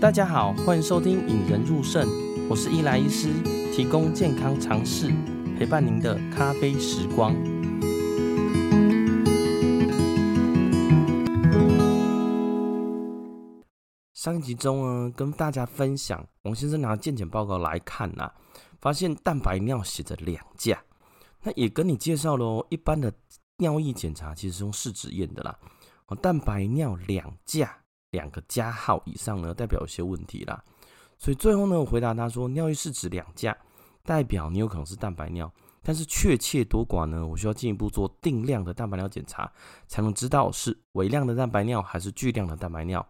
[0.00, 2.06] 大家好，欢迎收听《引人入胜》，
[2.48, 3.32] 我是伊莱医师，
[3.74, 5.12] 提供健康常识，
[5.58, 7.34] 陪伴您的咖啡时光。
[14.14, 18.34] 上一集中呢，跟大家分享，王先生拿健检报告来看呐、啊，
[18.80, 20.80] 发现蛋白尿写着两价，
[21.42, 23.12] 那也跟你介绍了，一般的
[23.56, 25.58] 尿液检查其实是用试纸验的啦。
[26.06, 27.76] 哦，蛋白尿两价，
[28.10, 30.62] 两个加号以上呢，代表有些问题啦。
[31.18, 33.56] 所以最后呢，我回答他说，尿液试纸两价，
[34.04, 39.50] 代表你有可能是蛋白尿，但是确切多寡呢，我需要进一步做定量的蛋白尿检查，
[39.86, 43.04] 才能知道是微量的蛋白尿还是巨量的蛋白尿。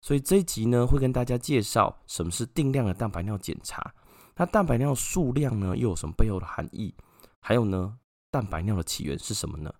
[0.00, 3.92] 所以这一集呢，会跟大家介绍什么是定量的蛋白尿检查，
[4.36, 6.94] 那蛋白尿数量呢，又有什么背后的含义？
[7.40, 7.98] 还有呢，
[8.30, 9.72] 蛋白尿的起源是什么呢？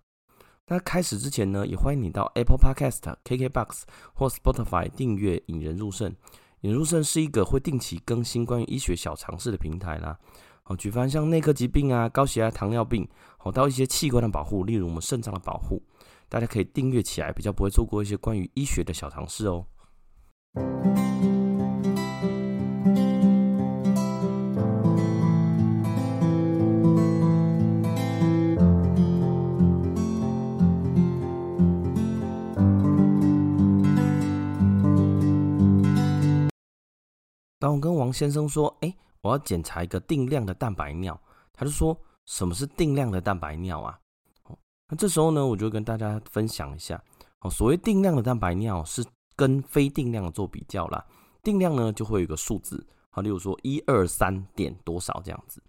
[0.71, 3.81] 那开始之前呢，也欢迎你到 Apple Podcast、KKBox
[4.13, 6.09] 或 Spotify 订阅《引人入胜》。
[6.61, 10.17] 《引人入胜》是一个会定期更新关于医学小常识的平台啦。
[10.63, 13.05] 好，举凡像内科疾病啊、高血压、糖尿病，
[13.37, 15.83] 好到一些器官的保护，例如我们肾脏的保护，
[16.29, 19.65] 大家可以订阅起来，比较不会错过一些关于医学的小常识哦。
[37.61, 41.17] 当我跟王先生说：“哎，我要检查一个定量的蛋白尿。”
[41.53, 41.95] 他就说
[42.25, 43.99] ：“什么是定量的蛋白尿啊？”，
[44.89, 46.99] 那这时候呢，我就跟大家分享一下。
[47.41, 51.05] 哦，所谓定量的蛋白尿是跟非定量做比较啦。
[51.43, 55.61] 定量呢就会有一个数字，好，例如说一二三点多少这样子。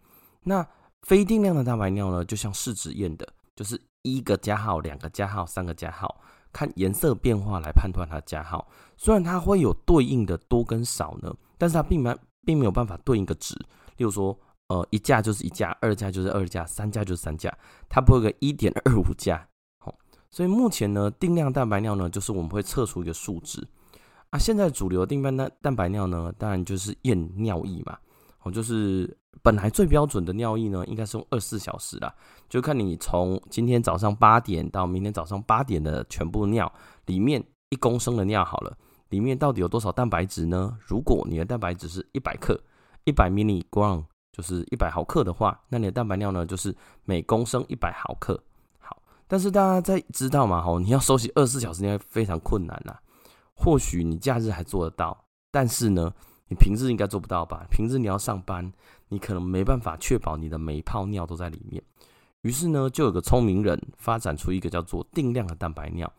[0.42, 0.66] 那
[1.02, 6.18] 非定量的蛋白尿呢，就像试纸验的，就是一个加号、两个加号、三个加号。
[6.54, 8.68] 看颜色变化来判断它的加号，
[9.03, 13.53] 虽然它会有对应的多跟少呢，但是它并没并没有办法对应个值。
[13.97, 14.38] 例如说，
[14.69, 17.53] 呃，一价就是一价，二价就是二价，三价就是三价，
[17.88, 19.44] 它不会有个一点二五价。
[19.81, 19.93] 好，
[20.31, 23.66] 所以目前呢，定量蛋白尿呢，就是我们会测出一个数值
[24.31, 24.38] 啊。
[24.38, 27.99] 现在主流的定量蛋蛋白尿呢，当然就是验尿液嘛。
[28.44, 29.12] 哦，就是
[29.43, 32.15] 本来最标准的尿液呢，应该是用二十四小时啦，
[32.49, 36.72] 就看你从今天早上八点到明天早上八点的全部尿
[37.06, 38.78] 里面一公升的尿好了，
[39.12, 40.75] 里面到底有多少蛋白质呢？
[40.81, 42.59] 如果你的蛋白质是一百克，
[43.05, 44.03] 一百 m i l i g r a m
[44.33, 46.75] 就是一百毫克的话，那你的蛋白尿呢，就是
[47.05, 48.43] 每公升一百毫克。
[48.78, 52.97] 好，但是大家在知道嘛，吼，你要收集二十四小时，应该非常困难呐。
[53.55, 56.11] 或许你假日还做得到，但是呢，
[56.49, 57.67] 你平日应该做不到吧？
[57.71, 58.73] 平日你要上班，
[59.09, 61.83] 你可能没办法确保你的每一泡尿都在里面。
[62.41, 66.11] 于是呢，就有个聪明人发展出一个叫做定量的蛋白尿，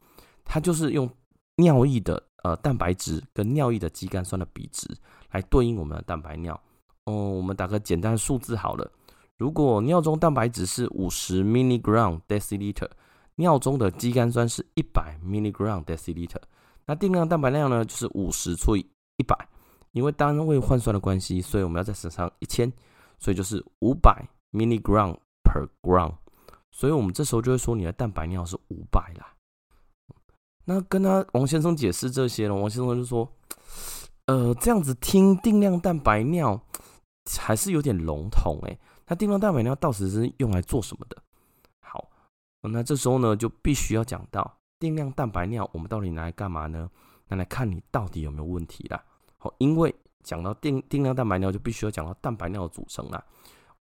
[0.46, 1.10] 它就是用
[1.56, 4.88] 尿液的呃蛋白质跟尿液的肌酐酸的比值
[5.31, 6.54] 来对应我们的蛋白尿。
[7.06, 8.90] 哦、我们打个简单的数字好了，
[9.38, 12.90] 如果尿中蛋白质是五十 milligram deciliter，
[13.36, 16.42] 尿中的肌酐酸是一百 milligram deciliter，
[16.86, 18.86] 那定量蛋白尿呢就是五十除以
[19.18, 19.36] 一百。
[19.92, 22.74] 因为单位换算的关系，所以我们要再乘上一千，
[23.20, 26.12] 所以就是五百 milligram per gram。
[26.72, 29.36] 所以我们这时候就会说你的蛋白尿是五百啦。
[30.66, 33.29] 那跟他王先生解释这些呢，王先生就说
[34.28, 36.59] ：“呃，这样子听定量蛋白尿
[37.38, 38.79] 还是有点笼统诶。
[39.07, 41.18] 那定量蛋白尿到底是用来做什么的？
[41.81, 42.09] 好，
[42.62, 46.90] 那这时候呢就必须要讲到定量蛋白尿，我们到底拿来干嘛呢？
[47.28, 49.03] 拿来看你到底有没有问题啦。
[49.38, 49.94] 好因为
[50.24, 53.22] 讲到定定量蛋白尿，就必须要讲到蛋白尿的组成啦。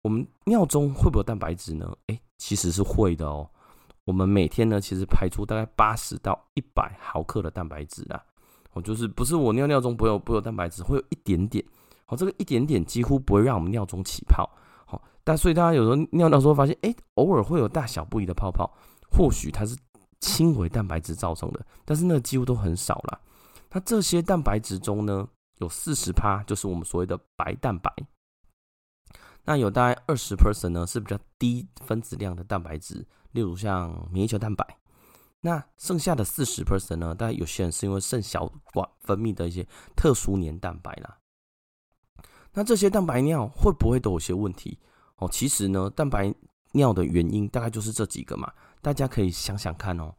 [0.03, 1.97] 我们尿中会不会有蛋白质呢？
[2.09, 3.49] 诶，其实是会的哦。
[4.05, 8.25] 我们每天呢，其实排出大概八十到一百毫克的蛋白质啦。
[8.73, 11.65] 哦，就是不是我尿尿中不会有不有蛋白质，会有一点点。
[12.07, 14.49] 好，这个一点点几乎不会让我们尿中起泡。
[14.87, 18.73] 好，但所以大家有时候尿尿时候发现，诶，偶尔会有大小不一的泡泡，
[19.11, 19.77] 或许它是
[20.21, 23.21] 轻微蛋白质造成的，但是那几乎都很少啦。
[23.71, 25.29] 那这些蛋白质中呢，
[25.59, 27.93] 有四十趴，就是我们所谓的白蛋白。
[29.45, 34.79] 那有大概二十 percent 呢，是比较低分子量的蛋白质，例如像免疫球蛋白。
[35.41, 41.19] 那剩下的四十 percent 呢，大概有些人是因为肾小管分泌的一些特殊黏蛋白啦。
[42.53, 44.79] 那这些蛋白尿会不会都有些问题？
[45.17, 46.33] 哦，其实呢，蛋白
[46.73, 50.15] 尿的原因大概就是这几个嘛，大家可以想想看哦。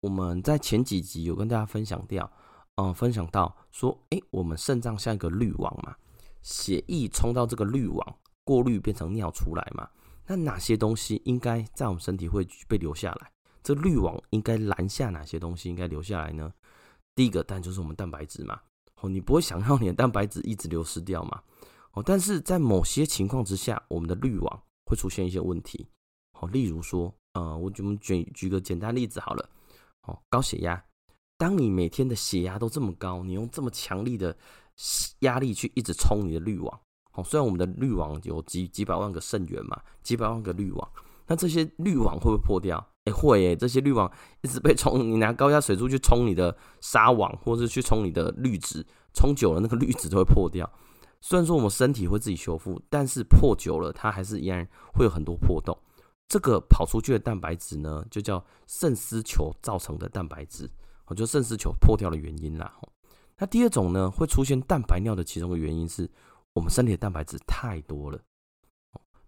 [0.00, 2.30] 我们在前几集有跟大家分享掉。
[2.76, 5.94] 嗯，分享到说，哎、我们肾脏像一个滤网嘛，
[6.40, 9.86] 血液冲到这个滤网，过滤变成尿出来嘛。
[10.26, 13.30] 那哪些东西应该在我们身体会被留下来？
[13.62, 16.52] 这滤网应该拦下哪些东西应该留下来呢？
[17.14, 18.60] 第一个当然就是我们蛋白质嘛。
[19.00, 21.42] 哦，你不会想要你的蛋白质一直流失掉嘛？
[21.92, 25.86] 哦，但是在某些情况之下，我们的滤网会出现一些问题。
[26.40, 29.48] 哦，例如说，呃，我我们举举个简单例子好了。
[30.02, 30.82] 哦，高血压，
[31.36, 34.36] 当你每天的血压都这么高，你用这么强力的
[35.20, 36.80] 压力去一直冲你的滤网。
[37.14, 40.88] 哦，虽然我们的滤网有几几百万个肾源嘛，几百万个滤网，
[41.26, 42.84] 那这些滤网会不会破掉？
[43.04, 44.10] 哎，会哎，这些滤网
[44.42, 50.70] 一直被冲，你拿高压水柱去冲你的纱网，或是去冲你的滤纸，冲久了那个滤纸都会破掉。
[51.20, 55.76] 虽然说我们身体会自己修复，但是破久了它还是依然会有很多破洞。
[56.28, 60.70] 这个跑出去的蛋白质呢，就叫肾丝球造成的蛋白质，
[61.06, 62.72] 哦，就肾丝球破掉的原因啦。
[63.38, 66.08] 那第二种呢，会出现蛋白尿的其中的原因是
[66.54, 68.20] 我们身体的蛋白质太多了。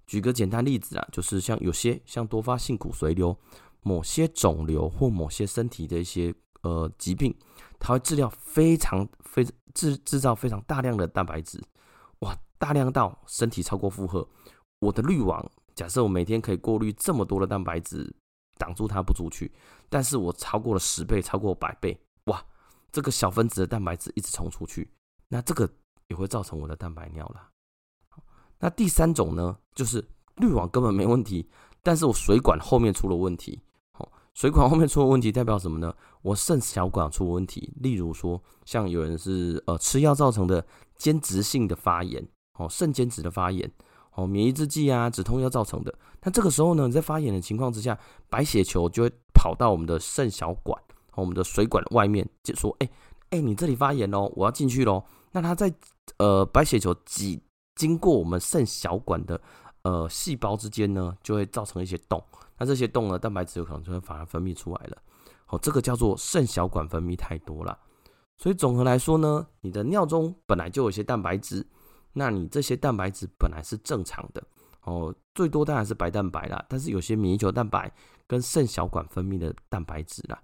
[0.07, 3.37] 举个简单例子啊，就是像有些像多发性骨髓瘤、
[3.83, 7.35] 某些肿瘤或某些身体的一些呃疾病，
[7.79, 9.43] 它会制造非常非
[9.73, 11.59] 制制造非常大量的蛋白质，
[12.19, 14.29] 哇，大量到身体超过负荷。
[14.81, 18.15] 我的滤网，假设我每天可以过滤这么多的蛋白质，
[18.59, 19.51] 挡住它不出去，
[19.89, 22.45] 但是我超过了十倍，超过百倍，哇，
[22.93, 24.91] 这个小分子的蛋白质一直冲出去，
[25.29, 25.67] 那这个
[26.09, 27.49] 也会造成我的蛋白尿了。
[28.59, 30.07] 那第三种呢，就是
[30.37, 31.49] 滤网根本没问题，
[31.83, 33.61] 但是我水管后面出了问题。
[33.99, 35.95] 哦，水管后面出了问题代表什么呢？
[36.23, 37.73] 我肾小管出了问题。
[37.77, 40.65] 例如说，像有人是呃吃药造成的
[40.97, 42.27] 间质性的发炎，
[42.59, 43.71] 哦，肾间质的发炎，
[44.15, 45.95] 哦，免疫制剂啊、止痛药造成的。
[46.23, 47.99] 那这个时候呢，你在发炎的情况之下，
[48.31, 50.81] 白血球就会跑到我们的肾小管，
[51.17, 52.89] 我们的水管外面，就说：“哎
[53.31, 55.73] 哎，你这里发炎喽，我要进去喽。”那它在
[56.19, 57.43] 呃白血球挤。
[57.77, 59.41] 经过我们肾小管的
[59.83, 62.25] 呃细胞之间呢，就会造成一些洞。
[62.57, 65.03] 那这些洞呢，蛋白质有可能就会反而分泌出来了。
[65.49, 67.77] 哦，这个叫做肾小管分泌太多了。
[68.39, 71.67] 所以总和来说呢，你的尿中本来就有些蛋白质，
[72.13, 74.41] 那你这些蛋白质本来是正常的
[74.83, 77.93] 哦，最多当然是白蛋白啦，但是有些免疫球蛋白
[78.29, 80.41] 跟肾小管分泌的蛋白质啦。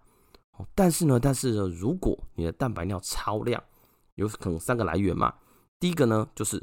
[0.57, 3.63] 哦，但是呢，但是呢，如果你的蛋白尿超量，
[4.17, 5.33] 有可能三个来源嘛。
[5.81, 6.63] 第一个呢，就是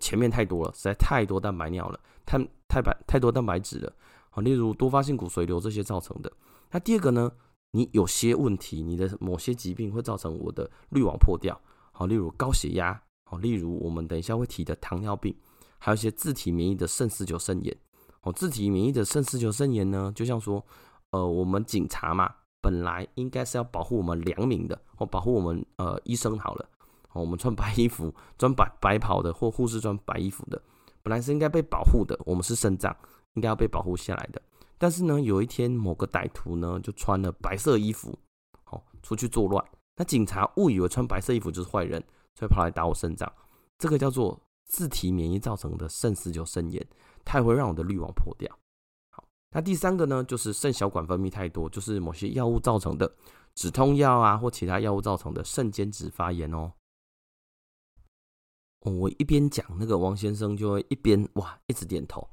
[0.00, 3.92] 前面太多了，实在太多蛋白尿了，太太白太多蛋白质了，
[4.30, 6.32] 好，例如多发性骨髓瘤这些造成的。
[6.70, 7.30] 那第二个呢，
[7.72, 11.60] 你有些问题，你的某些疾病会造成我的滤网破掉，
[11.92, 13.00] 好，例如高血压，
[13.30, 15.36] 好，例如我们等一下会提的糖尿病，
[15.78, 17.76] 还有一些自体免疫的肾丝球肾炎。
[18.22, 20.64] 哦，自体免疫的肾丝球肾炎呢，就像说，
[21.10, 26.68] 呃，我们警察嘛，本来应该是要保护我们良民的，哦，保护我们呃医生好了。
[27.18, 30.60] 我们穿白衣服， 穿白白袍的，或护士穿白衣服的，
[31.02, 32.18] 本来是应该被保护的。
[32.24, 32.96] 我们是肾脏，
[33.34, 34.40] 应该要被保护下来的。
[34.78, 38.16] 但是呢，有一天某个歹徒呢，就穿了白色衣服，
[38.70, 39.64] 哦，出去作乱。
[39.96, 42.00] 那警察误以为穿白色衣服就是坏人，
[42.36, 43.30] 所以跑来打我肾脏。
[43.76, 46.86] 这个叫做自体免疫造成的肾丝球肾炎，
[47.24, 48.48] 它也会让我的滤网破掉。
[49.10, 53.12] 好，那第三个呢，就是肾小管分泌太多，就是某些药物造成的
[53.56, 56.72] 止痛药啊，或其他药物造成的肾间质发炎哦。
[58.96, 62.26] 我一边讲，那个王先生就会一边哇一直点头，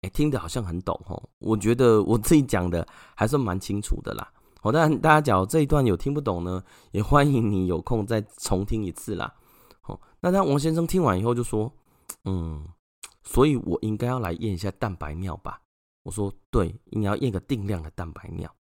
[0.00, 1.22] 哎，听得好像很懂哦。
[1.38, 4.32] 我觉得我自己讲的还算蛮清楚的啦。
[4.60, 9.32] 好，当然大家讲这一段有听不懂呢，也欢迎你有空再重听一次啦。
[9.80, 11.72] 好，那当王先生听完以后就说，
[12.24, 12.64] 嗯，
[13.22, 15.60] 所以我应该要来验一下蛋白尿吧？
[16.04, 18.52] 我说对，你要验个定量的蛋白尿。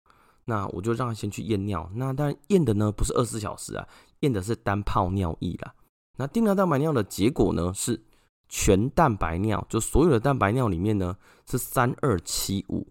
[0.46, 1.88] 那我就让他先去验尿。
[1.94, 3.88] 那当然验的呢不是二十四小时啊，
[4.22, 5.74] 验的是单泡尿液啦。
[6.18, 8.02] 那定量蛋白尿的结果呢，是
[8.50, 11.16] 全蛋白尿，就所有的蛋白尿里面呢
[11.50, 12.88] 是三二七五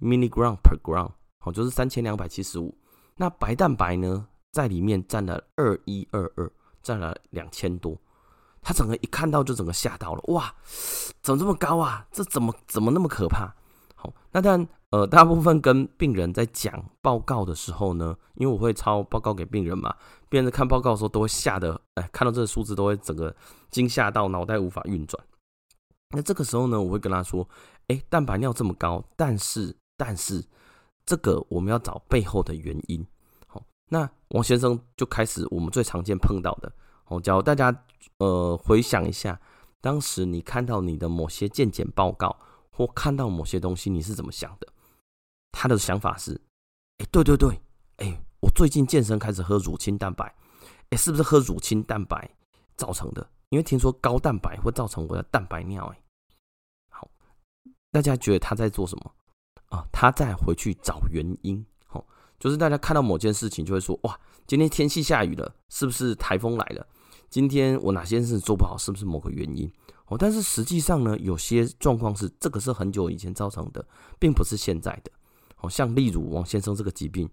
[0.00, 2.76] milligram per gram，好，就是三千两百七十五。
[3.16, 6.50] 那白蛋白呢，在里面占了二一二二，
[6.82, 7.96] 占了两千多。
[8.62, 10.54] 他整个一看到就整个吓到了，哇，
[11.20, 12.06] 怎么这么高啊？
[12.12, 13.52] 这怎么怎么那么可怕？
[14.02, 14.66] 好，那但。
[14.92, 19.96] 呃，大部分跟病人在讲报告的时候呢，因为我会抄报告给病人嘛，
[20.28, 23.34] 病人看报告的时候都会吓得，哎，看到这个数字都会整个
[23.70, 25.24] 惊吓到脑袋无法运转。
[26.10, 27.48] 那这个时候呢，我会跟他说，
[27.88, 30.44] 哎，蛋白尿这么高，但是但是
[31.06, 33.02] 这个我们要找背后的原因。
[33.46, 36.70] 好，那王先生就开始我们最常见碰到的，
[37.04, 37.74] 好，教大家
[38.18, 39.40] 呃回想一下，
[39.80, 42.36] 当时你看到你的某些健检报告
[42.76, 44.66] 或看到某些东西，你是怎么想的？
[45.52, 46.40] 他的想法是，
[46.98, 47.60] 哎，对对对，
[47.98, 50.34] 哎，我最近健身开始喝乳清蛋白，
[50.90, 52.28] 哎，是不是喝乳清蛋白
[52.76, 53.28] 造成的？
[53.50, 56.02] 因为听说高蛋白会造成我的蛋白尿，哎，
[56.88, 57.06] 好，
[57.90, 59.14] 大家觉得他在做什么
[59.66, 59.84] 啊？
[59.92, 62.02] 他在回去找原因，哦，
[62.38, 66.86] 就是大家看到某件事情就会说，哇，今天天气下雨了，是不是台风来了？
[67.32, 69.66] 今天我哪些事做不好，是不是某个原因？
[70.08, 73.82] 哦，但是实际上呢，有些状况是这个是很久以前造成的，
[74.18, 75.10] 并不是现在的。
[75.62, 77.26] 哦，像例如王先生这个疾病，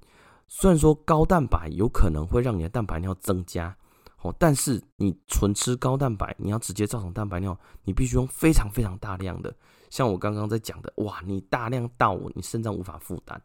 [0.47, 3.75] 虽然说高蛋白有可能会让你的蛋白尿增加，
[4.21, 9.53] 哦，但是你纯吃高蛋白，你要直接造成蛋白尿，你必须用非常非常大量的。
[9.89, 13.41] 像我刚刚在讲的，哇，你大量到你肾脏无法负担。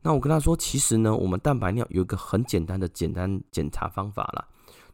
[0.00, 4.46] 那我跟他说，其实呢，我们蛋白尿有一个很简单的简单检查方法啦，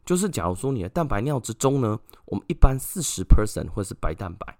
[0.06, 4.56] 就是假如说你的蛋白尿之中呢，我们一般四十 percent 会是白蛋白，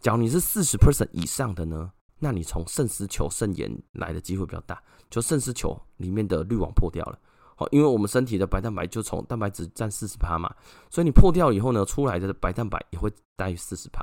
[0.00, 7.18] 假如你是四十 percent 以上的呢，那你从肾丝球肾炎来的机会比较大，就肾丝球里面的滤网破掉了。
[7.54, 10.54] 好，因为我们身体的白蛋白就从蛋白质占四十趴嘛，
[10.90, 14.00] 所以你破掉以后呢，出来的白蛋白也会大于四十趴。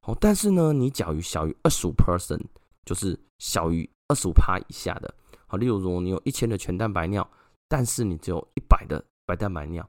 [0.00, 2.40] 好，但是呢，你假如小于二十五 percent，
[2.84, 5.14] 就是小于二十五趴以下的，
[5.46, 7.28] 好，例如说你有一千的全蛋白尿，
[7.68, 9.88] 但是你只有一百的白蛋白尿，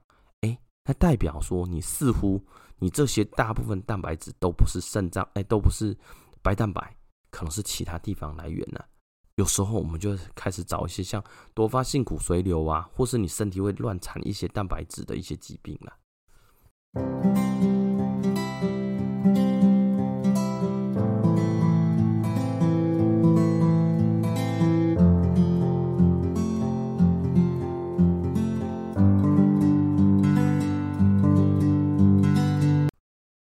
[0.88, 2.42] 那代表说你似乎
[2.78, 5.94] 你这些大部分蛋白质都不是肾脏，哎，都不是
[6.42, 6.96] 白蛋白，
[7.30, 8.80] 可能是其他地方来源呢。
[9.36, 11.22] 有时候我们就开始找一些像
[11.54, 15.94] 多发性骨髓瘤啊，或是你身体会乱产一些蛋白质的一些疾病了。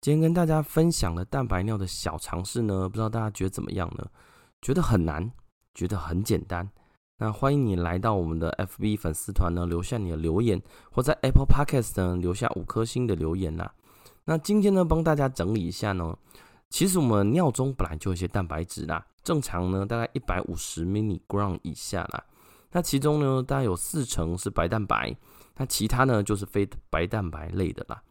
[0.08, 4.06] 今天跟大家分享的蛋白尿的小常识呢，不知道大家觉得怎么样呢？
[4.62, 5.30] 觉得很难，
[5.74, 6.66] 觉得很简单？
[7.18, 13.70] 那欢迎你来到我们的 FB 粉丝团呢，留下你的留言，或在 Apple Podcast 呢留下五颗星的留言啦。
[14.24, 16.16] 那今天呢，帮大家整理一下呢，
[16.70, 22.24] 其实我们尿中本来就有些蛋白质啦，正常呢大概一百五十 milligram 以下啦。
[22.72, 25.14] 那其中呢，大概有四成是白蛋白，
[25.58, 28.02] 那其他呢就是非白蛋白类的啦。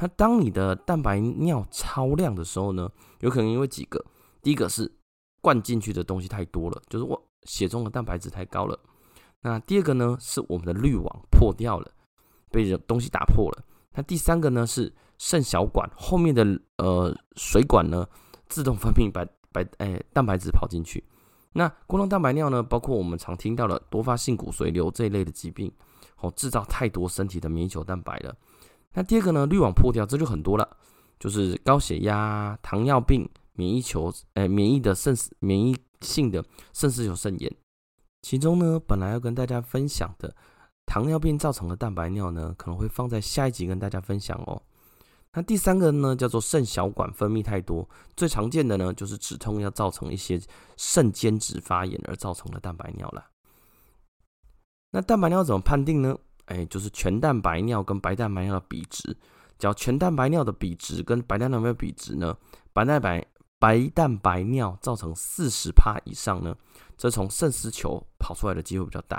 [0.00, 2.90] 那当你的蛋白尿超量的时候呢，
[3.20, 4.02] 有可能因为几个，
[4.42, 4.90] 第一个是
[5.42, 8.78] 灌进去的东西太多了，就是我血中的蛋白质太高了。
[9.42, 11.92] 那第二个呢，是我们的滤网破掉了，
[12.50, 13.64] 被这东西打破了。
[13.92, 16.46] 那第三个呢，是肾小管后面的
[16.78, 18.06] 呃水管呢
[18.48, 21.04] 自动分泌白白哎蛋白质跑进去。
[21.52, 25.70] 那过量蛋白尿呢，包括我们常听到的多发性骨髓瘤这一类的疾病，
[26.20, 28.34] 哦，制造太多身体的免疫球蛋白了。
[28.94, 30.76] 那第二个呢，滤网破掉，这就很多了，
[31.18, 37.52] 就是高血压、糖尿病、免疫球，哎，免疫的肾，免疫性的肾丝球肾炎。
[38.22, 40.34] 其中呢，本来要跟大家分享的
[40.86, 44.60] 糖尿病造成的蛋白尿呢，可能会放在下一集跟大家分享哦。
[45.32, 50.40] 那第三个呢，叫做肾小管分泌太多，最常见的呢，就是止痛要造成一些
[50.76, 53.24] 肾间质发炎而造成的蛋白尿了。
[54.90, 56.18] 那蛋白尿怎么判定呢？
[56.50, 59.16] 哎，就是全蛋白尿跟白蛋白尿的比值，
[59.56, 62.36] 只要全蛋白尿的比值跟白蛋白尿比值呢，
[62.72, 63.24] 白蛋白
[63.60, 66.56] 白蛋白尿造成四十趴以上呢，
[66.96, 69.16] 则从肾丝球跑出来的机会比较大；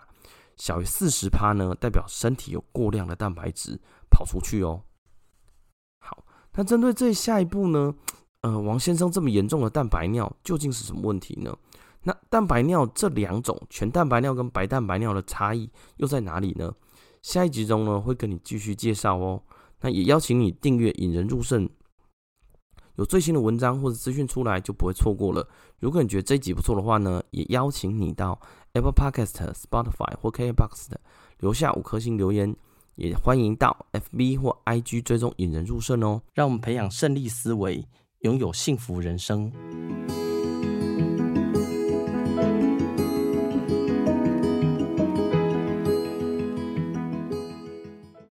[0.57, 4.81] 小于四十趴呢，代表身体有过量的蛋白质跑出去哦。
[6.00, 7.95] 好，那针对这下一步呢，
[8.41, 11.55] 呃，王先生这么严重的蛋白尿究竟是什么问题呢？
[12.03, 16.73] 那蛋白尿这两种全蛋白尿跟白蛋白尿的差异又在哪里呢？
[17.21, 19.41] 下一集中呢，会跟你继续介绍哦。
[19.81, 21.67] 那也邀请你订阅《引人入胜》，
[22.95, 25.47] 有最新的文章或者资讯出来就不会错过了。
[25.79, 28.39] 如果你觉得这一集不错的话呢，也邀请你到
[28.73, 30.99] Apple Podcast、Spotify 或 KBox 的
[31.39, 32.55] 留下五颗星留言。
[32.95, 36.21] 也欢迎到 FB 或 IG 追踪《引人入胜》哦。
[36.33, 37.87] 让我们培养胜利思维，
[38.19, 39.51] 拥有幸福人生。